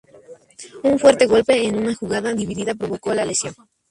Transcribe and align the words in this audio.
Un 0.81 0.97
fuerte 0.97 1.27
golpe 1.27 1.63
en 1.63 1.77
una 1.77 1.93
jugada 1.93 2.33
dividida 2.33 2.73
provocó 2.73 3.13
la 3.13 3.23
lesión. 3.23 3.53